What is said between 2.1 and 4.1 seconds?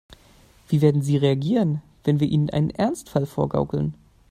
wir ihnen einen Ernstfall vorgaukeln?